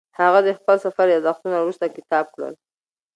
هغه 0.19 0.39
د 0.43 0.49
خپل 0.57 0.77
سفر 0.85 1.07
یادښتونه 1.09 1.57
وروسته 1.59 1.93
کتاب 1.97 2.25
کړل. 2.35 2.53